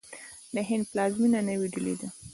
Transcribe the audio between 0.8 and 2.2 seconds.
پلازمینه نوی ډهلي ده.